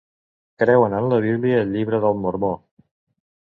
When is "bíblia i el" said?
1.27-1.71